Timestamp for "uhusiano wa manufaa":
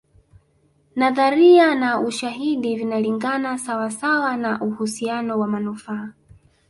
4.61-6.09